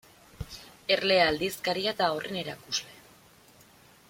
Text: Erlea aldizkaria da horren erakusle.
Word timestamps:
Erlea 0.95 1.27
aldizkaria 1.33 1.95
da 2.01 2.09
horren 2.17 2.41
erakusle. 2.41 2.99